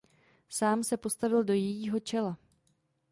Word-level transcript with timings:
Sám 0.49 0.83
se 0.83 0.97
postavil 0.97 1.43
do 1.43 1.53
jejího 1.53 1.99
čela. 1.99 2.37